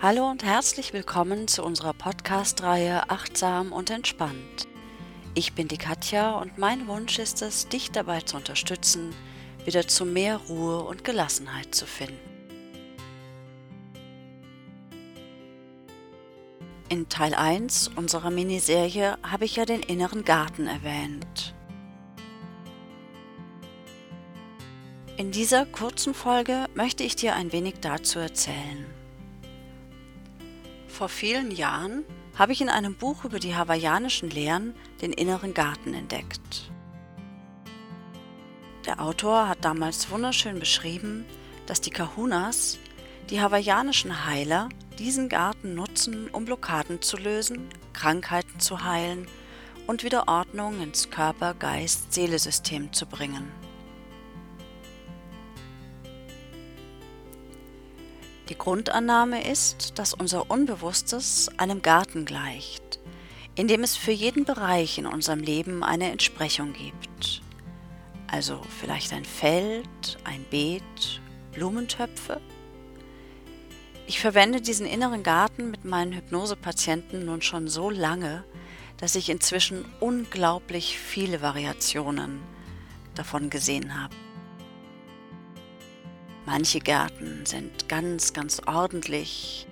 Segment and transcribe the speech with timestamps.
[0.00, 4.68] Hallo und herzlich willkommen zu unserer Podcast-Reihe Achtsam und Entspannt.
[5.34, 9.12] Ich bin die Katja und mein Wunsch ist es, dich dabei zu unterstützen,
[9.64, 12.16] wieder zu mehr Ruhe und Gelassenheit zu finden.
[16.88, 21.56] In Teil 1 unserer Miniserie habe ich ja den inneren Garten erwähnt.
[25.16, 28.97] In dieser kurzen Folge möchte ich dir ein wenig dazu erzählen.
[30.98, 32.02] Vor vielen Jahren
[32.36, 36.72] habe ich in einem Buch über die hawaiianischen Lehren den inneren Garten entdeckt.
[38.84, 41.24] Der Autor hat damals wunderschön beschrieben,
[41.66, 42.80] dass die Kahunas,
[43.30, 49.28] die hawaiianischen Heiler, diesen Garten nutzen, um Blockaden zu lösen, Krankheiten zu heilen
[49.86, 53.52] und wieder Ordnung ins Körper, Geist, Seelesystem zu bringen.
[58.48, 62.98] Die Grundannahme ist, dass unser Unbewusstes einem Garten gleicht,
[63.54, 67.42] in dem es für jeden Bereich in unserem Leben eine Entsprechung gibt.
[68.26, 71.20] Also vielleicht ein Feld, ein Beet,
[71.52, 72.40] Blumentöpfe.
[74.06, 78.44] Ich verwende diesen inneren Garten mit meinen Hypnosepatienten nun schon so lange,
[78.96, 82.40] dass ich inzwischen unglaublich viele Variationen
[83.14, 84.14] davon gesehen habe.
[86.50, 89.66] Manche Gärten sind ganz, ganz ordentlich,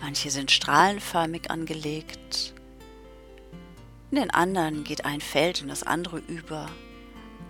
[0.00, 2.54] manche sind strahlenförmig angelegt,
[4.12, 6.70] in den anderen geht ein Feld in das andere über,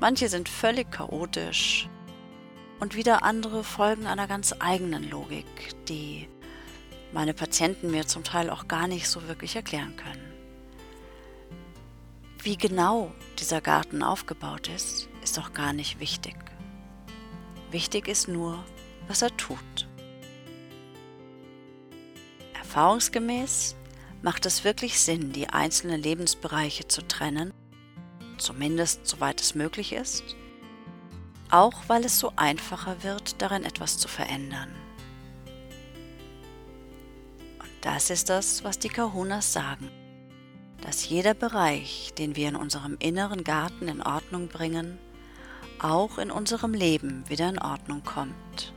[0.00, 1.91] manche sind völlig chaotisch
[2.80, 5.44] und wieder andere folgen einer ganz eigenen Logik,
[5.86, 6.26] die
[7.12, 10.32] meine Patienten mir zum Teil auch gar nicht so wirklich erklären können.
[12.42, 16.47] Wie genau dieser Garten aufgebaut ist, ist auch gar nicht wichtig.
[17.70, 18.64] Wichtig ist nur,
[19.08, 19.88] was er tut.
[22.55, 23.77] Erfahrungsgemäß
[24.22, 27.53] macht es wirklich Sinn, die einzelnen Lebensbereiche zu trennen,
[28.38, 30.37] zumindest soweit es möglich ist,
[31.50, 34.71] auch weil es so einfacher wird, darin etwas zu verändern.
[37.59, 39.91] Und das ist das, was die Kahunas sagen,
[40.81, 44.98] dass jeder Bereich, den wir in unserem inneren Garten in Ordnung bringen,
[45.81, 48.72] auch in unserem Leben wieder in Ordnung kommt.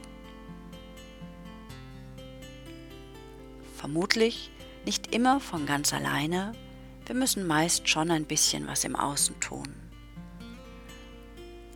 [3.76, 4.52] Vermutlich
[4.86, 6.54] nicht immer von ganz alleine,
[7.06, 9.68] wir müssen meist schon ein bisschen was im Außen tun.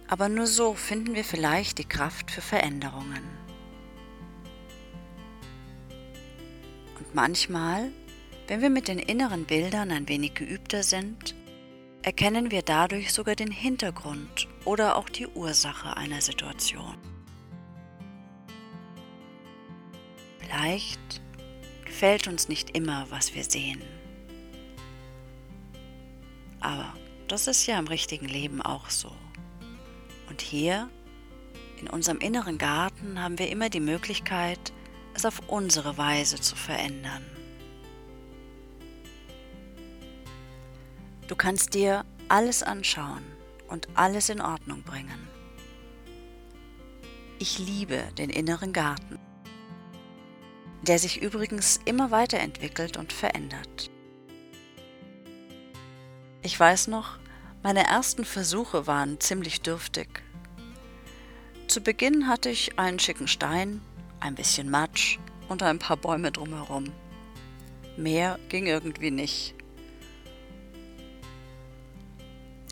[0.08, 3.24] Aber nur so finden wir vielleicht die Kraft für Veränderungen.
[7.00, 7.92] Und manchmal,
[8.48, 11.36] wenn wir mit den inneren Bildern ein wenig geübter sind,
[12.06, 16.96] erkennen wir dadurch sogar den Hintergrund oder auch die Ursache einer Situation.
[20.38, 21.20] Vielleicht
[21.84, 23.82] gefällt uns nicht immer, was wir sehen.
[26.60, 26.94] Aber
[27.28, 29.12] das ist ja im richtigen Leben auch so.
[30.30, 30.92] Und hier,
[31.82, 34.74] in unserem inneren Garten, haben wir immer die Möglichkeit,
[35.16, 37.24] es auf unsere Weise zu verändern.
[41.28, 43.24] Du kannst dir alles anschauen
[43.68, 45.28] und alles in Ordnung bringen.
[47.40, 49.20] Ich liebe den inneren Garten,
[50.84, 53.90] der sich übrigens immer weiterentwickelt und verändert.
[56.44, 57.18] Ich weiß noch,
[57.64, 60.22] meine ersten Versuche waren ziemlich dürftig.
[61.68, 63.82] Zu Beginn hatte ich einen schicken Stein,
[64.20, 65.18] ein bisschen Matsch
[65.50, 66.86] und ein paar Bäume drumherum.
[67.98, 69.56] Mehr ging irgendwie nicht.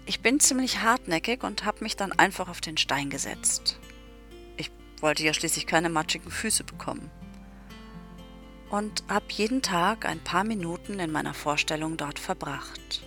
[0.05, 3.79] Ich bin ziemlich hartnäckig und habe mich dann einfach auf den Stein gesetzt.
[4.57, 4.69] Ich
[4.99, 7.09] wollte ja schließlich keine matschigen Füße bekommen.
[8.69, 13.05] Und habe jeden Tag ein paar Minuten in meiner Vorstellung dort verbracht.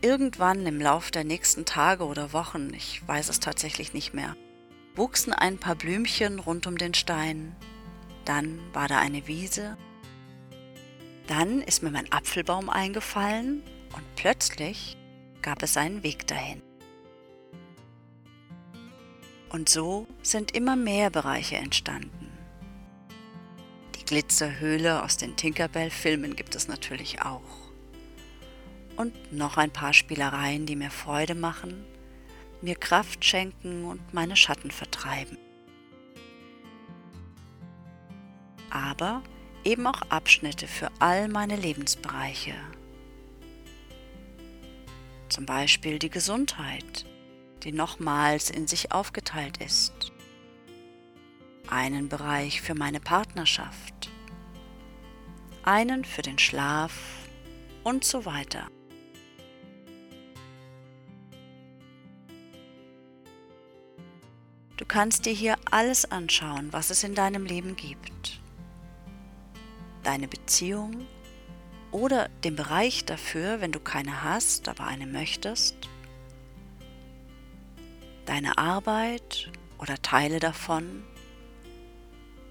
[0.00, 4.36] Irgendwann im Lauf der nächsten Tage oder Wochen, ich weiß es tatsächlich nicht mehr,
[4.94, 7.56] wuchsen ein paar Blümchen rund um den Stein.
[8.24, 9.76] Dann war da eine Wiese.
[11.26, 13.62] Dann ist mir mein Apfelbaum eingefallen
[13.94, 14.96] und plötzlich
[15.42, 16.62] gab es einen Weg dahin.
[19.48, 22.30] Und so sind immer mehr Bereiche entstanden.
[23.94, 27.70] Die Glitzerhöhle aus den Tinkerbell-Filmen gibt es natürlich auch.
[28.96, 31.84] Und noch ein paar Spielereien, die mir Freude machen,
[32.60, 35.38] mir Kraft schenken und meine Schatten vertreiben.
[38.70, 39.22] Aber
[39.64, 42.54] eben auch Abschnitte für all meine Lebensbereiche
[45.28, 47.06] zum Beispiel die Gesundheit,
[47.62, 50.12] die nochmals in sich aufgeteilt ist.
[51.68, 54.08] einen Bereich für meine Partnerschaft,
[55.64, 56.92] einen für den Schlaf
[57.82, 58.68] und so weiter.
[64.76, 68.40] Du kannst dir hier alles anschauen, was es in deinem Leben gibt.
[70.04, 71.06] Deine Beziehung
[71.90, 75.76] oder den Bereich dafür, wenn du keine hast, aber eine möchtest.
[78.24, 81.04] Deine Arbeit oder Teile davon.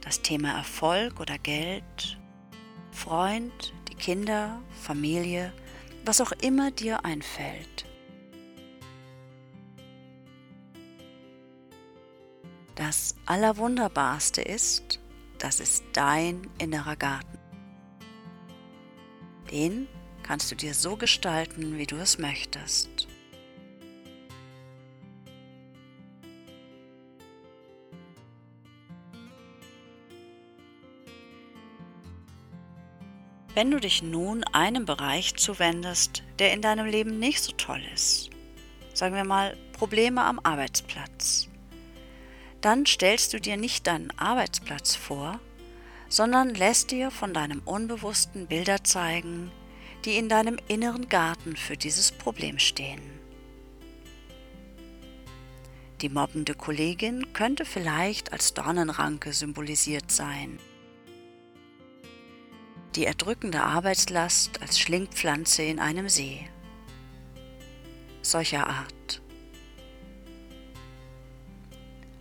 [0.02, 2.18] Das Thema Erfolg oder Geld.
[2.92, 5.52] Freund, die Kinder, Familie,
[6.06, 7.86] was auch immer dir einfällt.
[12.76, 15.00] Das Allerwunderbarste ist,
[15.40, 17.35] das ist dein innerer Garten.
[19.52, 19.88] Den
[20.24, 23.08] kannst du dir so gestalten, wie du es möchtest.
[33.56, 38.30] Wenn du dich nun einem Bereich zuwendest, der in deinem Leben nicht so toll ist,
[38.94, 41.48] sagen wir mal Probleme am Arbeitsplatz,
[42.60, 45.40] dann stellst du dir nicht deinen Arbeitsplatz vor,
[46.16, 49.52] sondern lässt dir von deinem Unbewussten Bilder zeigen,
[50.06, 53.02] die in deinem inneren Garten für dieses Problem stehen.
[56.00, 60.58] Die mobbende Kollegin könnte vielleicht als Dornenranke symbolisiert sein.
[62.96, 66.50] Die erdrückende Arbeitslast als Schlingpflanze in einem See.
[68.22, 69.22] Solcher Art.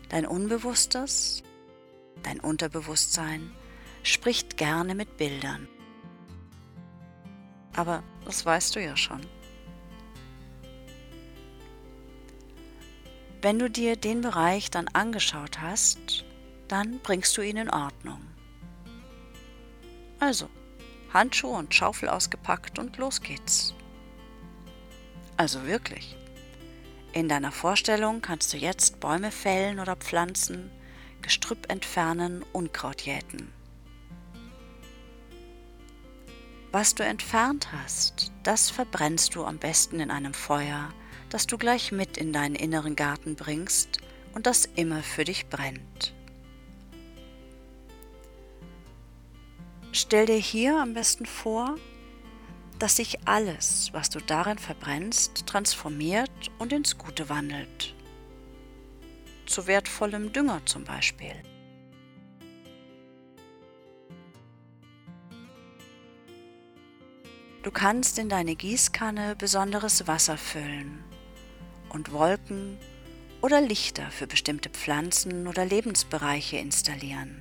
[0.09, 1.45] Dein Unbewusstes,
[2.25, 3.53] dein Unterbewusstsein
[4.05, 5.67] spricht gerne mit Bildern.
[7.75, 9.21] Aber das weißt du ja schon.
[13.43, 16.25] Wenn du dir den Bereich dann angeschaut hast,
[16.69, 18.21] dann bringst du ihn in Ordnung.
[20.21, 20.49] Also,
[21.13, 23.75] Handschuhe und Schaufel ausgepackt und los geht's.
[25.37, 26.17] Also wirklich.
[27.13, 30.71] In deiner Vorstellung kannst du jetzt Bäume fällen oder pflanzen,
[31.21, 33.53] Gestrüpp entfernen, Unkraut jäten.
[36.75, 40.93] Was du entfernt hast, das verbrennst du am besten in einem Feuer,
[41.31, 43.99] das du gleich mit in deinen inneren Garten bringst
[44.35, 46.13] und das immer für dich brennt.
[49.93, 51.77] Stell dir hier am besten vor,
[52.81, 57.95] dass sich alles, was du darin verbrennst, transformiert und ins Gute wandelt.
[59.47, 61.37] Zu wertvollem Dünger zum Beispiel.
[67.65, 71.03] Du kannst in deine Gießkanne besonderes Wasser füllen
[71.89, 72.77] und Wolken
[73.41, 77.41] oder Lichter für bestimmte Pflanzen oder Lebensbereiche installieren.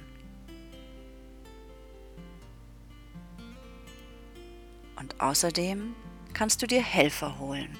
[4.95, 5.93] Und außerdem
[6.33, 7.77] kannst du dir Helfer holen.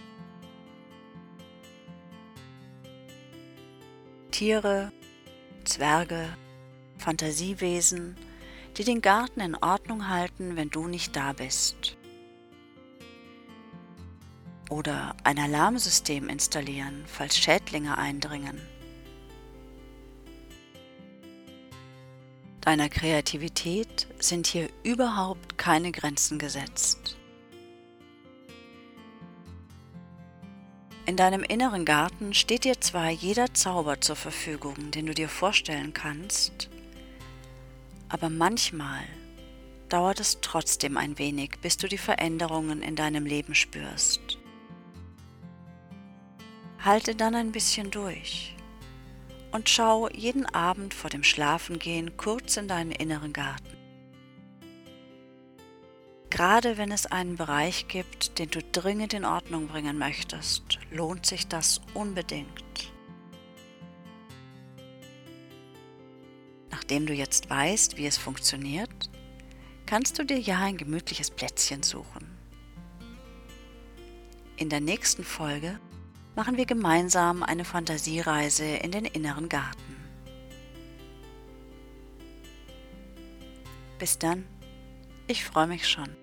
[4.31, 4.92] Tiere,
[5.63, 6.28] Zwerge,
[6.98, 8.18] Fantasiewesen,
[8.75, 11.96] die den Garten in Ordnung halten, wenn du nicht da bist.
[14.74, 18.60] Oder ein Alarmsystem installieren, falls Schädlinge eindringen.
[22.62, 27.18] Deiner Kreativität sind hier überhaupt keine Grenzen gesetzt.
[31.06, 35.94] In deinem inneren Garten steht dir zwar jeder Zauber zur Verfügung, den du dir vorstellen
[35.94, 36.72] kannst,
[38.10, 39.03] aber manchmal
[39.89, 44.39] dauert es trotzdem ein wenig, bis du die Veränderungen in deinem Leben spürst.
[46.84, 48.56] Halte dann ein bisschen durch
[49.54, 53.78] und schau jeden Abend vor dem Schlafengehen kurz in deinen inneren Garten.
[56.30, 61.48] Gerade wenn es einen Bereich gibt, den du dringend in Ordnung bringen möchtest, lohnt sich
[61.48, 62.92] das unbedingt.
[66.70, 69.10] Nachdem du jetzt weißt, wie es funktioniert,
[69.86, 72.28] kannst du dir ja ein gemütliches Plätzchen suchen.
[74.58, 75.80] In der nächsten Folge
[76.36, 79.96] machen wir gemeinsam eine Fantasiereise in den inneren Garten.
[84.00, 84.46] Bis dann,
[85.28, 86.23] ich freue mich schon.